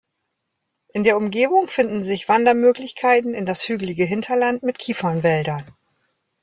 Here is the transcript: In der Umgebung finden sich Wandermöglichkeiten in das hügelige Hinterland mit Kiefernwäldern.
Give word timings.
In 0.93 1.03
der 1.03 1.15
Umgebung 1.15 1.67
finden 1.67 2.03
sich 2.03 2.27
Wandermöglichkeiten 2.27 3.35
in 3.35 3.45
das 3.45 3.67
hügelige 3.69 4.03
Hinterland 4.03 4.63
mit 4.63 4.79
Kiefernwäldern. 4.79 5.75